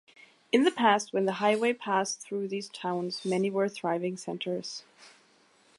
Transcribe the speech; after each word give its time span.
In 0.51 0.63
the 0.63 0.71
past 0.71 1.13
when 1.13 1.25
the 1.25 1.33
highway 1.33 1.73
passed 1.73 2.21
through 2.21 2.47
these 2.47 2.69
towns, 2.69 3.23
many 3.23 3.51
were 3.51 3.69
thriving 3.69 4.17
centres. 4.17 4.81